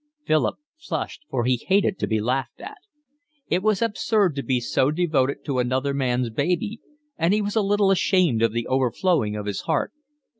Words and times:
Philip 0.25 0.55
flushed, 0.79 1.25
for 1.29 1.45
he 1.45 1.57
hated 1.57 1.99
to 1.99 2.07
be 2.07 2.19
laughed 2.19 2.59
at. 2.59 2.79
It 3.49 3.61
was 3.61 3.83
absurd 3.83 4.33
to 4.35 4.41
be 4.41 4.59
so 4.59 4.89
devoted 4.89 5.45
to 5.45 5.59
another 5.59 5.93
man's 5.93 6.31
baby, 6.31 6.81
and 7.19 7.35
he 7.35 7.41
was 7.43 7.55
a 7.55 7.61
little 7.61 7.91
ashamed 7.91 8.41
of 8.41 8.51
the 8.51 8.65
overflowing 8.65 9.35
of 9.35 9.45
his 9.45 9.61
heart. 9.61 9.93